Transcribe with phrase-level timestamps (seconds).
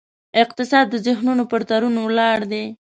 [0.43, 2.65] اقتصاد د ذهنونو پر تړون ولاړ دی.